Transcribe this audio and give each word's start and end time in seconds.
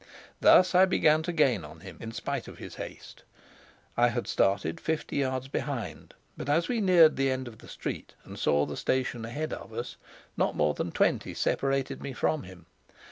Thus 0.39 0.73
I 0.73 0.85
began 0.85 1.21
to 1.21 1.31
gain 1.31 1.63
on 1.63 1.81
him, 1.81 1.97
in 1.99 2.11
spite 2.11 2.47
of 2.47 2.57
his 2.57 2.73
haste; 2.73 3.21
I 3.95 4.07
had 4.07 4.25
started 4.25 4.79
fifty 4.79 5.17
yards 5.17 5.47
behind, 5.47 6.15
but 6.35 6.49
as 6.49 6.67
we 6.67 6.81
neared 6.81 7.17
the 7.17 7.29
end 7.29 7.47
of 7.47 7.59
the 7.59 7.67
street 7.67 8.15
and 8.23 8.39
saw 8.39 8.65
the 8.65 8.75
station 8.75 9.25
ahead 9.25 9.53
of 9.53 9.71
us, 9.71 9.97
not 10.35 10.55
more 10.55 10.73
than 10.73 10.91
twenty 10.91 11.35
separated 11.35 12.01
me 12.01 12.13
from 12.13 12.41
him. 12.41 12.65